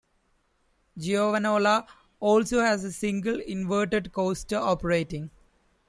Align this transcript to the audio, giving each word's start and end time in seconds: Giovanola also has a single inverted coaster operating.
Giovanola 0.97 1.85
also 2.19 2.61
has 2.61 2.83
a 2.83 2.91
single 2.91 3.39
inverted 3.39 4.11
coaster 4.11 4.57
operating. 4.57 5.29